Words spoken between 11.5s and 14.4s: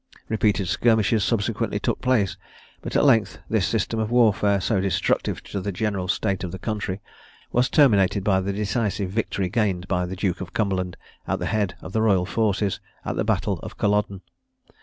head of the Royal forces, at the battle of Culloden.